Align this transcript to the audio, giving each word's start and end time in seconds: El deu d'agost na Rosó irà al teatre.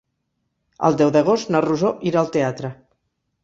El 0.89 0.97
deu 1.03 1.11
d'agost 1.17 1.53
na 1.57 1.63
Rosó 1.67 1.95
irà 2.13 2.23
al 2.25 2.35
teatre. 2.39 2.77